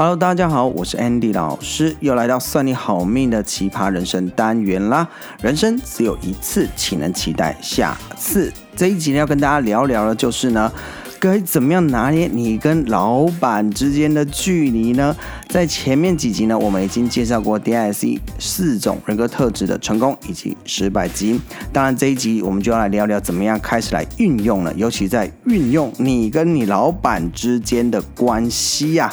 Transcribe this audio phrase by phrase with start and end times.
[0.00, 5.06] Hello，大家好，我是 Andy 老师，又来到算你好命的奇葩人生单元啦。
[5.42, 8.50] 人生只有一次，岂能期待下次？
[8.74, 10.72] 这一集呢，要跟大家聊聊的，就是呢，
[11.18, 15.14] 该怎么样拿捏你跟老板之间的距离呢？
[15.50, 21.40] 在前面几集呢，我们已经介绍过 DISC 四种人格特质的成功以及失败基因。
[21.74, 29.12] 当然，这一集我们就要来聊聊怎么样开始来运用了，尤其在运用你跟你老板之间的关系呀、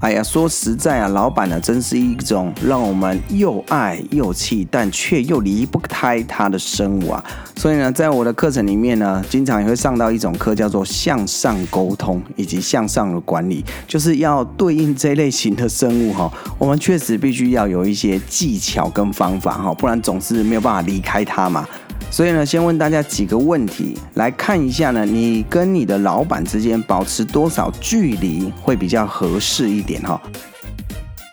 [0.00, 7.24] 哎呀，说实在啊，老板呢，真是一种让我们又爱又气，但却又离不开他的生物啊。
[7.56, 21.66] 所以呢，在我的课程里面呢，经常也会上到一种课，叫做向上沟通以及向上的管理，就是要对应这类型的生物哈，我们确实必须要有一些技巧跟方法哈，不然总是没有办法离开他嘛。
[22.10, 30.20] 所以呢，先问大家几个问题，来看一下呢，你跟你的老板之间保持多少距离会比较合适一点哈？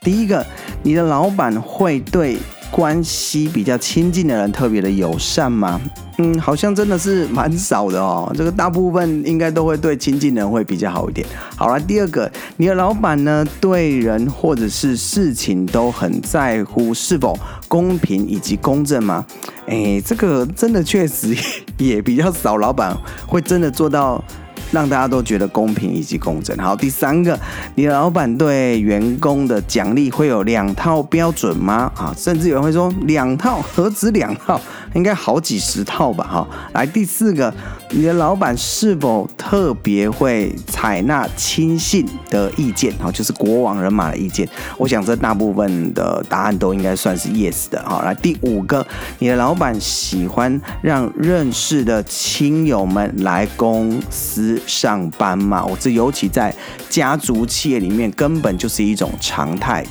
[0.02, 0.46] 第一个，
[0.82, 2.38] 你的老板会对
[2.71, 5.82] 关系比较亲近的人特别的友善吗？
[6.18, 8.32] 嗯，好像真的是蛮少的哦。
[8.38, 11.27] 这个大部分应该都会对亲近人会比较好一点。
[11.57, 17.37] 好了，第二个，你的老板呢，对人或者是事情都很在乎是否
[17.68, 19.26] 公平以及公正吗？
[19.68, 21.35] 哎，这个真的确实
[21.77, 22.96] 也比较少，老板
[23.27, 24.24] 会真的做到
[24.71, 26.58] 让大家都觉得公平以及公正。
[26.58, 27.40] 好，第三个，
[27.76, 31.91] 你的老板对员工的奖励会有两套标准吗？
[31.96, 34.60] 啊，甚至有人会说两套，何止两套？
[34.96, 36.48] 应该好几十套吧，哈。
[36.74, 37.54] 来，第四个，
[37.91, 42.91] 你的老板是否特别会采纳亲信的意见？
[42.98, 44.48] 哈，就是国王人马的意见。
[44.77, 48.02] 我想这大部分的答案都应该算是 yes 的，哈。
[48.04, 48.85] 来，第五个，
[49.20, 55.63] 你的老板喜欢让认识的亲友们来公司上班吗？
[55.65, 56.55] 我这尤其在
[56.90, 59.85] 家族企业里面，根本就是一种常态。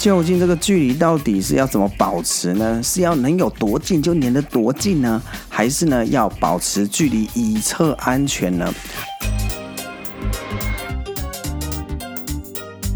[0.00, 2.82] 究竟这个距离到底是要怎么保持呢？
[2.82, 5.22] 是要能有多近就粘得多近呢？
[5.46, 8.72] 还是呢要保持距离以策安全呢？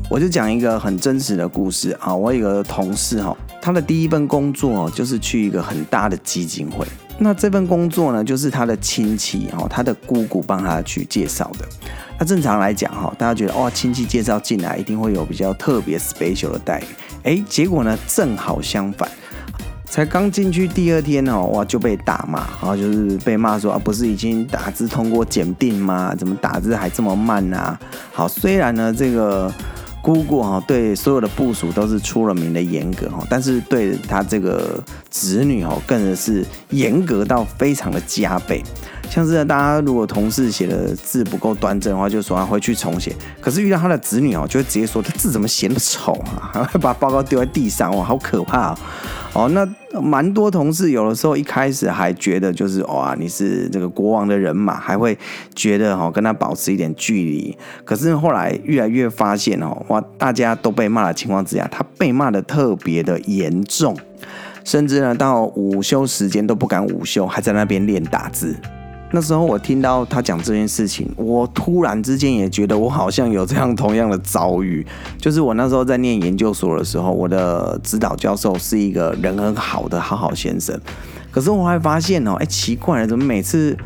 [0.09, 6.87] 我就讲一个很真实的故事啊，我有个同事哈，他的第一份工作就是去一个很大的基金会。
[7.17, 11.67] 那这份工作呢，就是他的亲戚哈，他的姑姑帮他去介绍的。
[12.17, 16.84] 那正常来讲哈，大家觉得哇，亲戚介绍进来一定会有比较特别 special 的待遇。
[17.25, 19.09] 哎，结果呢，正好相反，
[19.85, 26.15] 才刚进去第二天哦，哇，就被打骂，然后就是被骂说啊，不是已经打字通过检定吗？
[26.17, 27.79] 怎么打字还这么慢啊？
[28.13, 29.53] 好，虽然呢，这个。
[30.05, 38.63] 姑姑哈对所有的部署都是出了名的严格哈，但是对他这个子女哈更是严格到非常的加倍。
[39.15, 43.15] 像是大家如果同事写的字不够端正的话，就说他回去重写。
[43.41, 48.77] 可是遇到他的子女哦，就会直接说他字怎么写那么丑啊， 还会把报告丢在地上哇，好可怕
[49.33, 49.49] 哦。
[49.51, 49.65] 那
[50.01, 55.17] 蛮多同事有的时候一开始还觉得就是哇，你是这个国王的人马，还会
[55.55, 57.57] 觉得哈跟他保持一点距离。
[57.85, 63.97] 可是后来越来越发现哦，哇，大家都被骂的情况之下，他被骂的特别的严重，
[64.65, 68.57] 甚至呢到午休时间都不敢午休，还在那边练打字。
[69.15, 74.85] 那时候我听到他讲这件事情，我突然之间也觉得我好像有这样同样的遭遇。
[75.19, 80.77] 就是我那时候在念研究所的时候，我的指导教授是一个人很好的好好先生。
[81.31, 83.77] 可是我还发现哦，哎，奇怪了，怎么每次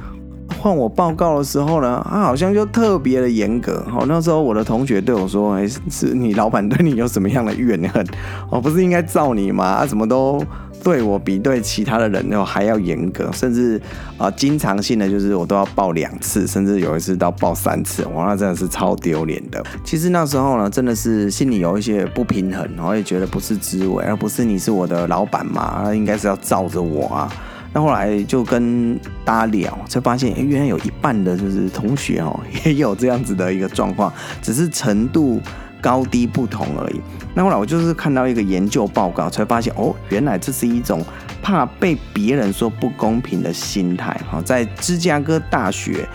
[0.59, 3.85] 换我报告的时候呢，他好像就特别的严格。
[3.91, 8.03] 好，那时候我的同学对我说：“哎，是你老板对你有什么样的怨恨？
[8.51, 9.65] 我不是应该罩你吗？
[9.65, 10.43] 啊，怎么都……”
[10.83, 13.81] 对我比对其他的人还要严格，甚至
[14.17, 19.63] 啊、经常性的就是我都要报两次，甚至有一次到报三次，哇，那真的是超丢脸的。
[19.85, 27.33] 其实那时候呢，真的是心里有一些不平衡，然后也觉得不是滋味，而不是你是我的老板嘛，那应该是要罩着我啊。
[27.71, 34.11] 那后来就跟大家聊，才发现，哎，原来有一半的就是同学哦，也有这样子的一个状况，
[34.41, 35.39] 只是程度
[35.81, 37.01] 高低不同而已。
[37.35, 41.05] 那后来我就是看到一个研究报告，才发现哦，原来这是一种
[41.41, 44.19] 怕被别人说不公平的心态。
[44.31, 46.09] 哈，在芝加哥大学、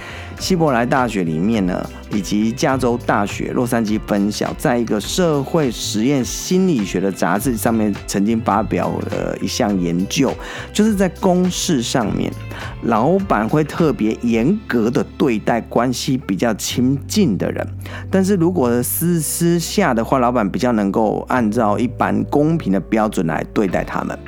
[0.44, 10.34] 希伯来大学里面呢，以及加州大学洛杉矶分校，在一个社会实验心理学的杂志上面，曾经发表了一项研究，
[10.74, 12.30] 就是在公事上面，
[12.82, 17.66] 老板会特别严格的对待关系比较亲近的人，
[18.12, 24.20] 但是如果私私下的话，老板比较能够按照一般公平的标准来对待他们。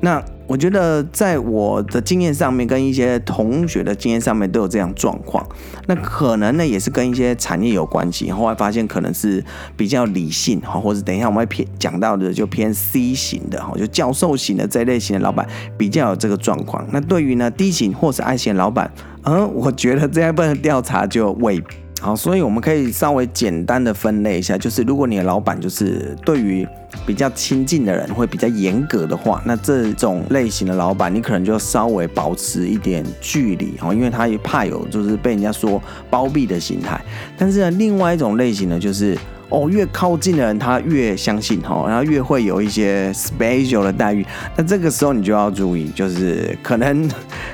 [0.00, 5.42] 那我觉得在我的经验上面，跟一些同学的经验上面都有这样状况。
[5.86, 8.30] 那可能呢，也是跟一些产业有关系。
[8.30, 9.42] 后来发现可能是
[9.78, 16.86] 比较理性哈，或者等一下我们会偏讲到的就偏 C 型的哈，就教授型的这一类型的老板比较有这个状况。
[16.92, 21.64] 那对于呢 D 型或是 I 型的老板，嗯，我觉得这一份调查就未。
[22.02, 26.66] 好，所以我们可以稍微简单的分类一下，就是如果你的老板就是对于
[27.06, 37.00] 比较亲近的人会比较严格的话，那这种类型的老板，你可能就稍微保持一点距离哦，因为他也怕有就是被人家说包庇的心态。
[37.36, 39.16] 但是呢，另外一种类型呢，就是。
[39.54, 44.24] 哦，越靠近的人，他越相信哈，然后越会有一些 special 的待遇。
[44.56, 47.06] 那这个时候你就要注意，就是可能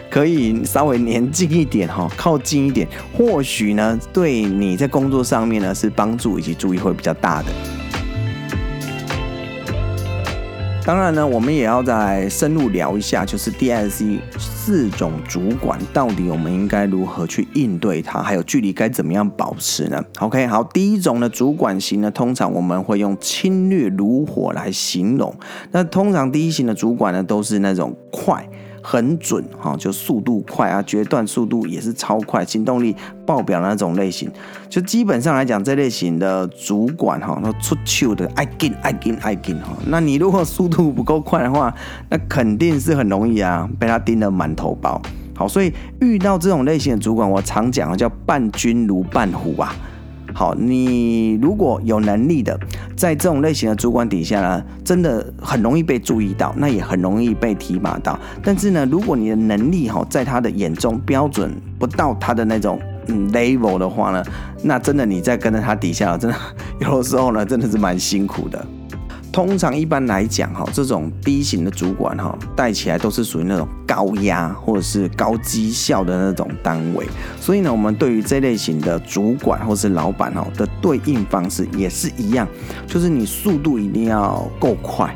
[0.08, 7.77] 可以稍微黏近一点哈，靠近一点，或许呢，对你在工作上面呢是帮助以及注意会比较大的。
[10.88, 25.34] 当然呢，我们也要再深入聊一下，就是 DISC 四种主管到底我们应该如何去应对它，还有距离该怎么样保持呢？OK，好，第一种的主管型呢，通常我们会用侵略如火来形容。
[25.72, 28.48] 那通常第一型的主管呢，都是那种快。
[28.90, 32.96] 很准哈，就速度快啊，决断速度也是超快，行动力
[33.26, 34.30] 爆表的那种类型。
[34.70, 39.76] 就基本上来讲，这类型的主管哈，那出糗的爱紧爱紧爱紧哈。
[39.88, 41.74] 那你如果速度不够快的话，
[42.08, 44.98] 那肯定是很容易啊，被他盯得满头包。
[45.36, 45.70] 好，所以
[46.00, 49.76] 遇到这种类型的主管，我常讲啊叫伴君如伴虎啊。
[50.38, 52.56] 好，你如果有能力的，
[52.96, 58.16] 在这种类型的主管底下呢，真的很容易被注意到，那也很容易被提拔到。
[58.40, 64.22] 但是呢，如果你的能力哈，在他的眼中标准不到他的那种嗯 level 的话呢，
[64.62, 66.36] 那真的你在跟着他底下，真的
[66.78, 68.64] 有的时候呢，真的是蛮辛苦的。
[69.32, 77.06] 通常一般来讲，哈，这种低型的主管，哈，带起来都是属于那种高压或者是高绩效的那种单位，
[77.40, 82.48] 所以呢，我们对于这类型的主管或是老板，哈的对应方式也是一样，
[82.86, 85.14] 就是你速度一定要够快。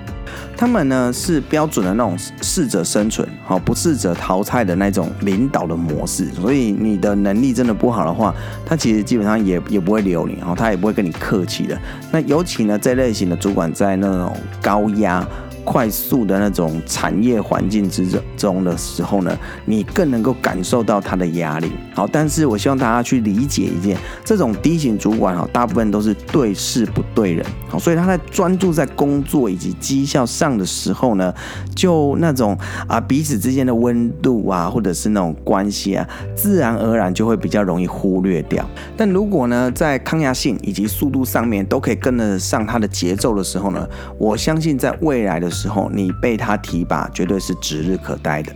[0.63, 6.27] 他们呢是标准的那种适者生存，好，不适者淘汰的那种领导的模式。
[6.27, 8.33] 所以你的能力真的不好的话，
[8.65, 11.77] 他其实基本上也也不会留你，哦他也不会跟你客气的。
[12.13, 15.27] 那尤其呢，这类型的主管在那种高压。
[15.65, 18.07] 快速的那种产业环境之
[18.37, 21.71] 中的时候呢，你更能够感受到他的压力。
[21.95, 27.45] 好，但是我希望大家去理解一件，这种低型主管哈，大部分都是对事不对人。
[27.69, 31.33] 好，所以他在专注在工作以及绩效上的时候呢，
[31.75, 32.57] 就那种
[32.87, 38.65] 啊彼此之间的温度啊，或者是那种关系啊，自然而然就会比较容易忽略掉。
[38.97, 43.89] 但如果呢，在抗压性以及速度上面都可以跟得上他的节奏的时候呢，
[44.19, 48.53] 我相信在未来的时候，你被他提拔，绝对是指日可待的。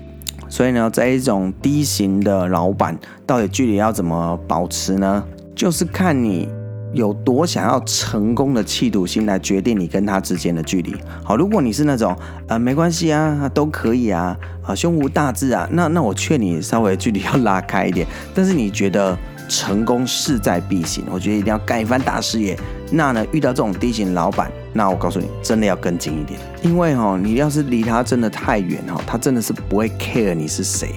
[0.49, 5.23] 所以呢，这一种低型的老板，到底距离要怎么保持呢？
[5.55, 6.49] 就是看你
[6.93, 10.97] 有多想要成功的企图心来决定你跟他之间的距离。
[11.23, 12.17] 好，如果你是那种
[12.49, 18.07] 呃没关系啊，都可以啊，啊胸无大志啊，那那我劝你稍微距离要拉开一点。
[18.35, 19.17] 但是你觉得？
[19.49, 22.59] 成功势在必行，我觉得一定要干一番大事业。
[22.91, 30.91] 那呢，遇到这种 D 型老板，那我告诉你，真的要跟紧一点，因为哈，你要是离他真的太远哈，他真的是不会 care 你是谁。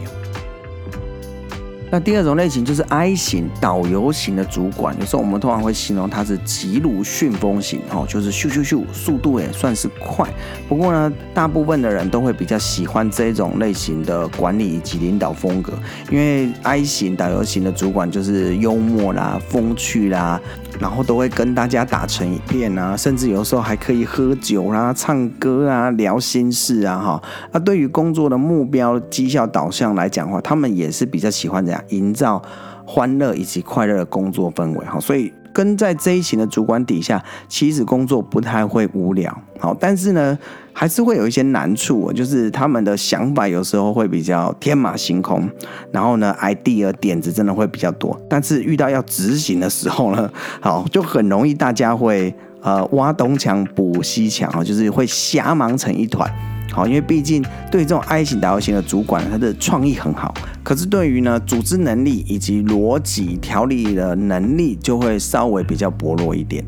[1.92, 10.30] 那第二种类型就是 I 型导游型的主管，有时候我们通常会形容他是急如旋风型，哦，就是咻咻咻，速度也算是快。
[10.68, 15.74] 不过呢，大部分的人都会比较喜欢这种类型的管理以及领导风格，
[16.12, 20.40] 因为 I 型导游型的主管就是幽默啦、风趣啦。
[20.80, 27.24] 然后都会跟大家打成一片啊，甚至有时候还可以喝酒啦、啊、唱歌啊、聊心事啊，哈。
[27.52, 32.42] 那对于工作的目标、绩效导向来讲的话，他们也是比较喜欢这样营造
[32.86, 35.00] 欢乐以及快乐的工作氛围，哈。
[35.00, 35.34] 所以。
[35.52, 40.38] 跟在这一型的主管底下，其实工作不太会无聊，好，但是呢，
[40.80, 45.46] 还是会有一些难处，就是他们的想法有时候会比较天马行空，
[45.92, 50.32] 然后呢，idea 点子真的会比较多，但是遇到要执行的时候呢，
[50.62, 56.34] 好，就很容易大家会呃挖东墙补西墙啊，就是会瞎忙成一团。
[56.72, 60.34] 好，因为毕竟对这种 I 型导游型的主管，他的创意很好，
[60.64, 66.64] 可是对于呢组织能力以及逻辑条理的能力就会稍微比较薄弱一点。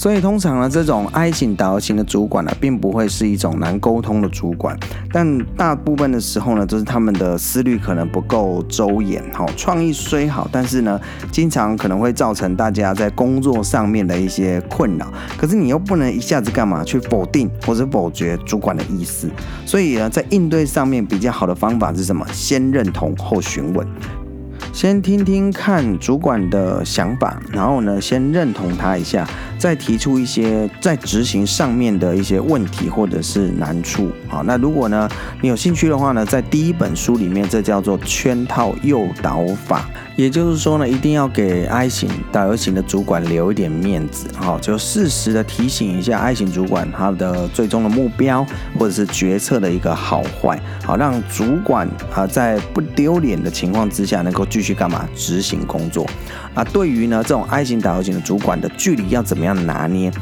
[0.00, 4.74] 所以通常呢，这种 I 型导型的主管呢，并不会是一种难沟通的主管，
[5.12, 9.22] 但大部分的时候呢，就是他们的思虑可能不够周延。
[9.34, 10.98] 好，创意虽好，但是呢，
[11.30, 15.06] 经常可能会造成大家在工作上面的一些困扰。
[15.36, 19.28] 可是你又不能一下子干嘛去否定或者否决主管的意思。
[19.66, 22.26] 所以呢，在应对上面比较好的方法是什么？
[22.32, 23.86] 先认同后询问。
[24.72, 34.10] 先听听看主管的想法，然后呢，先认同他一下，再提出一些在执行上面的一些问题或者是难处。
[34.26, 35.08] 好，那如果呢，
[35.42, 39.88] 你有兴趣的话呢，在第一本书里面，这叫做圈套诱导法。
[40.20, 48.46] 也就是说呢，一定要给 I 型导游型的主管留一点面子，好，就适时的提醒一下 I 型主管他的最终的目标
[48.78, 56.06] 或者是决策的一个好坏，好，让主管啊在不丢脸的情况之下能够继续干嘛执行工作
[56.52, 56.62] 啊。
[56.64, 60.12] 对于呢这种 I 型导游型的主管的距离要怎么样拿捏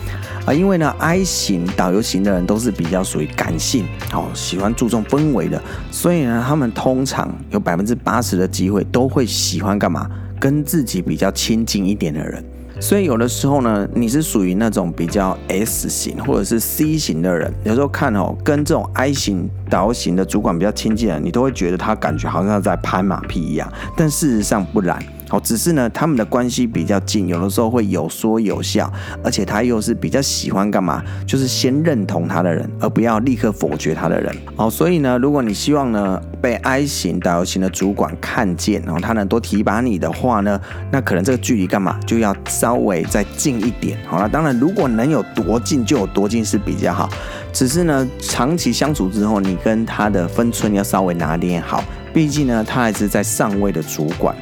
[0.46, 0.54] 啊？
[0.54, 9.87] 因为呢 I 型导游型的人都是比较属于感性，好，喜欢注重氛围的，所以呢他们通常有百分之八十的机会都会喜欢干。
[9.88, 10.06] 干嘛？
[10.38, 12.44] 跟自己比较亲近一点的人，
[12.78, 25.02] 所以有的时候呢，你是属于那种比较 S 型或者是 C 型的人，有时候看哦，跟这种 I 型导型的主管比较亲近的人，你都会觉得他感觉好像在拍马屁一样，但事实上不然。
[25.28, 28.90] 好，只是呢，他们的关系比较近，有的时候会有说有笑，
[29.22, 31.02] 而且他又是比较喜欢干嘛？
[31.26, 34.34] 就是先认同他的人，而不要立刻否决他的人。
[34.56, 40.58] 好，所以呢，如果你希望呢被 I 型导游型的主管看见，然后他能多提拔你的话呢，
[40.90, 43.98] 那可能这个距离干嘛就要稍微再近一点。
[44.06, 47.06] 好了，当然如果能有多近就有多近是比较好，
[47.52, 54.34] 只是呢，长期相处之后，你跟他的分寸要稍微拿捏好，毕竟呢，他还是在上位的主管。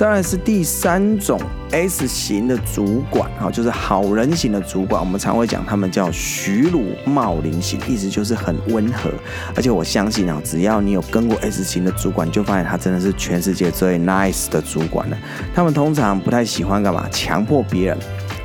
[0.00, 1.38] 当然是第三种
[1.72, 4.98] S 型的主管，啊，就是好人型的主管。
[4.98, 9.10] 我们常会讲他们叫徐鲁茂林型，意思就是很温和。
[9.54, 15.18] 而且我相信啊，只要你有跟过 S 型的主管，你就发现他真的是全世界最 nice 的主管了。
[15.54, 17.98] 他们通常不太喜欢干嘛，强迫别人。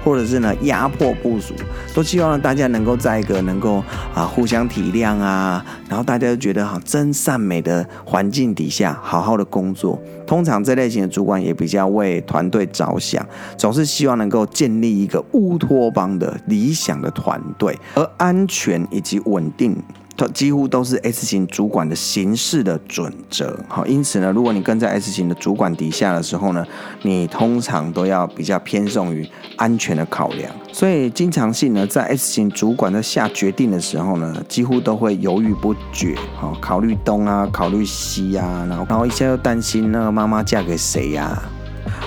[0.05, 1.55] 或者是呢，压迫部署，
[1.93, 3.83] 都希望大家能够在一个能够
[4.13, 10.00] 啊互相体谅啊，然后大家都觉得好真善美的环境底下好好的工作。
[10.27, 13.25] 通常这类型的主管也比较为团队着想，
[13.57, 19.75] 总是希望能够建立一个乌托邦的理想的团队，而安全以及稳定。
[20.17, 26.65] 它几乎都是 S 型主管的行事的准则，好，因此呢，如果你跟在 S 型的主管底下的时候呢，
[27.01, 41.41] 你通常都要比较偏重于安全的考量，所以经常性呢，在 S 型主管在下决定的时候呢，几乎都会犹豫不决，好，考虑东啊，考虑西啊，然后然后一下又担心那个妈妈嫁给谁呀？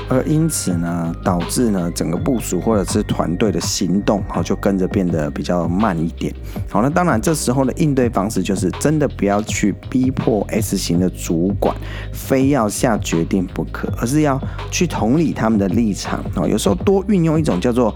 [0.08, 6.32] 而因此呢，导致呢整个部署或者是团队的行动，好，就跟着变得比较慢一点。
[6.68, 11.76] 好，那当然这时候的应对方式就是真的不要去逼迫 S 型的主管
[12.12, 14.40] 非要下决定不可，而是要
[14.70, 16.20] 去同理他们的立场。
[16.34, 17.94] 啊，有时候多运用一种叫做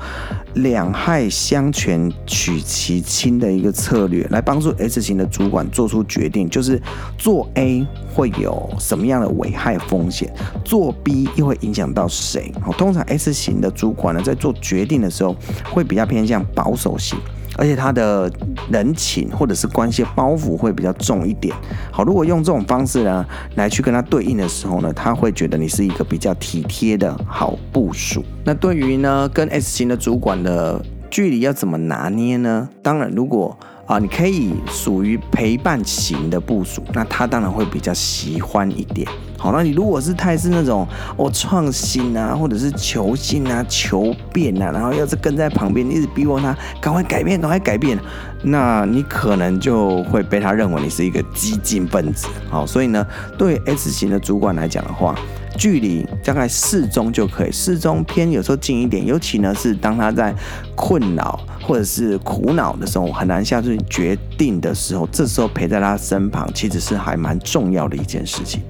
[0.55, 6.81] 两害相权取其轻的一个策略，来帮助 S 型的主管做出决定，就是
[7.17, 10.33] 做 A 会有什么样的危害风险，
[10.65, 12.53] 做 B 又会影响到谁？
[12.77, 15.35] 通常 S 型的主管呢，在做决定的时候，
[15.71, 17.19] 会比较偏向保守型，
[17.57, 18.31] 而且他的
[18.71, 21.55] 人情或者是关系包袱会比较重一点。
[21.91, 23.25] 好，如果用这种方式呢，
[23.55, 28.23] 来去跟他对应的时候呢，他会觉得你是一个比较体贴的好部属。
[28.45, 32.69] 那对于呢，跟 S 型的主管的距离要怎么拿捏呢？
[32.83, 39.07] 当然，如果啊，你可以属于陪伴型的部署，那他当然会比较喜欢一点。
[39.37, 40.87] 好，那你如果是太是那种
[41.17, 47.99] 哦创新啊，或者是求新啊、求变啊，然后要是跟在旁边一直逼迫他赶快改变、赶快改变，
[48.43, 52.29] 那你可能就会被他认为你是一个激进分子。
[52.49, 53.05] 好，所以呢，
[53.37, 55.17] 对 S 型的主管来讲的话，
[55.56, 60.35] 距离大概适中就可以，适中偏有时候近一点，尤其呢是当他在
[60.75, 68.62] 困扰或者是苦恼的时候，很难下决定的时候，这时候陪在他身旁，其实是还蛮重要的一件事情。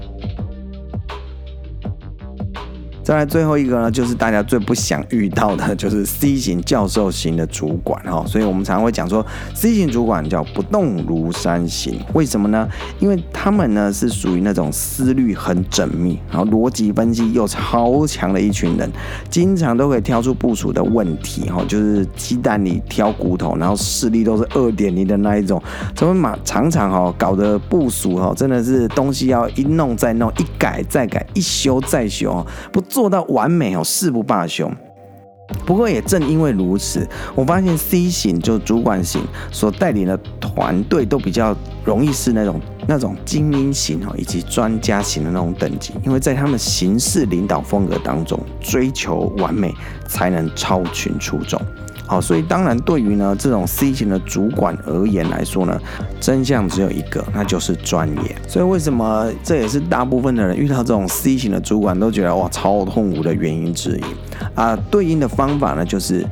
[3.12, 8.24] 再来最后一个呢，就是大家最不想遇到的， 就是 C 型教授型的主管哈。
[8.26, 9.22] 所以我们常常会讲说
[9.54, 12.00] ，C 型主管叫不动如山型。
[12.14, 12.66] 为什么呢？
[13.00, 18.90] 因为他们呢是属于那种思虑很缜密，然后逻辑分析又超强的一群人，
[19.28, 25.62] 经常都可以挑出部署的问题哈，就是鸡蛋里挑骨头，然后视力都是二点零的那一种。
[25.94, 32.42] 怎么嘛，常常哈搞得部署哈真的是东西要一弄再弄，一改再改，一修再修，
[32.72, 32.80] 不。
[32.92, 34.70] 做做到完美哦，誓不罢休。
[35.66, 37.04] 不过也正因为如此，
[37.34, 41.52] 我发现 C 型就主管型所带领的团队都比较
[41.84, 49.74] 容易是那种那种精英型哦，以及专家型的那种等级，因为在他们行事领导风格当中，追求完美
[50.06, 51.60] 才能超群出众。
[52.12, 55.80] 好，所以当然对于呢这种 C 型的主管而言来说呢，
[56.20, 58.36] 真相只有一个，那就是专业。
[58.46, 64.02] 所以为什么这也是大部分的人遇到这种 C 型的主管都觉得哇超痛苦的原因之一
[64.54, 64.76] 啊？
[64.90, 66.22] 对应的方法呢，就是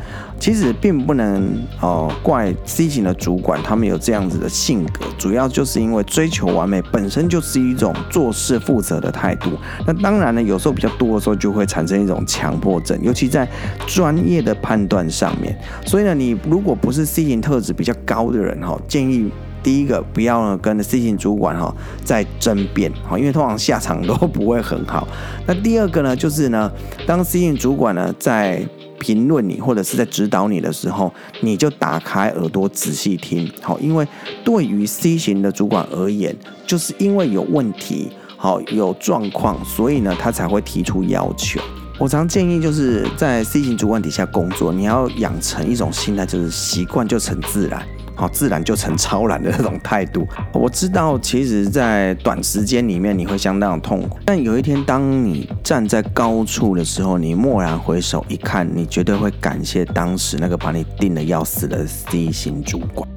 [0.40, 9.50] 其实并不能哦、怪 C 型的主管他们有这样子的性格，主要就是因为追求完美本身就是一种做事负责的态度。
[9.86, 13.46] 那当然呢，有时候比较多的时候就会产生一种强迫症，尤其在
[13.86, 15.54] 专业的判断上面。
[15.84, 19.30] 所以呢，你如果不是 C 型特质比较高的人哈，建议
[19.62, 25.06] 第一个不要呢跟 C 型主管哈在争辩哈，因为通常下场都不会很好。
[25.46, 26.72] 那第二个呢，就是呢，
[27.06, 28.66] 当 C 型主管呢在
[29.00, 34.06] 评论你或者是在指导你的时候，你就打开耳朵仔细听好，因为
[34.44, 41.60] 对于 C 型的主管而言，就是因为有问题好有状况，所以呢他才会提出要求。
[41.98, 47.84] 我常建议就是在 C 型主管底下工作，你要养成一种心态，就是习惯就成自然，
[48.20, 50.28] 好，自然就成超然的那种态度。
[50.52, 63.08] 我知道，其实，在短时间里面你会相当痛苦，但有一天当你站在高处的时候，你蓦然回首一看，你绝对会感谢当时那个把你定的要死的 C 型主管。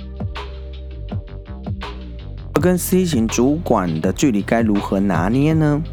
[2.62, 5.84] 跟 C 型主管的距离该如何拿捏呢？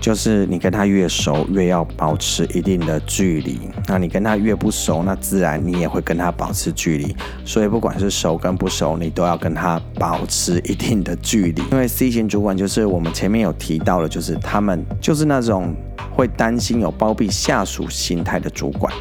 [0.00, 3.60] 就是你跟他越熟，越要保持一定的距离。
[3.86, 7.14] 那你跟他越不熟，那自然你也会跟他保持距离。
[7.44, 11.62] 所以不管是熟跟不熟，你都要跟他保持一定的距离。
[11.70, 15.74] 因为 C 型主管就是我们前面有提到的，就是他们就是那种
[16.16, 18.92] 会担心有包庇下属心态的主管。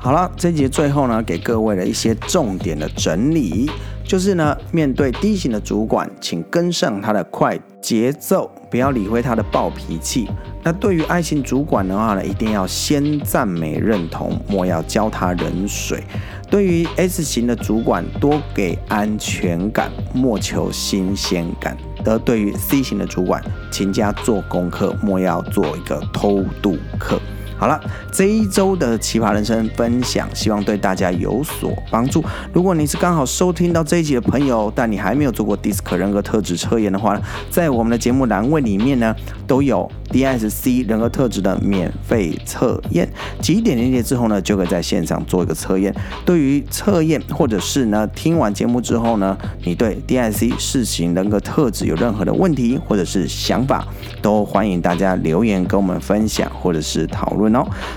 [0.00, 3.68] 好了，这节最后呢，给各位的一些重点的整理，
[4.04, 10.28] 就是呢，面对 D 型的主管，请跟上他的快节奏，不要理会他的暴脾气。
[10.62, 16.04] 那对于爱情主管的话呢，一定要先赞美认同，莫要浇他人水。
[16.50, 21.74] 对于 S 型的主管，多给安全感，莫求新鲜感。
[22.04, 27.18] 而对于 C 型的主管，请加做功课，莫要做一个偷渡客。
[27.58, 27.80] 好了，
[28.12, 32.24] 这一周的奇葩人生分享，希望对大家有所帮助。
[32.52, 39.12] 如果你是刚好收听到这一集的朋友，但你还没有做过 DISC 人格特质测验的话呢，在我们的节目栏位里面呢，
[39.48, 43.08] 都有 DISC 人格特质的免费测验。
[43.40, 45.92] 几点链接之后呢，就可以在线上做一个测验。
[46.24, 53.84] 对于测验，或者是呢听完节目之后呢，你对 DISC 事情人格特质有任何的问题或者是想法，
[54.22, 57.47] 都欢迎大家留言跟我们分享，或者是讨论。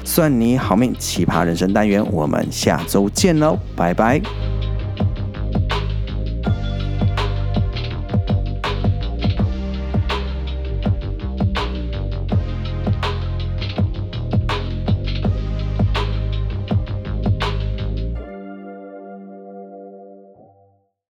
[0.03, 4.21] 算你好命，奇葩人生单元，我们下周见喽，拜拜。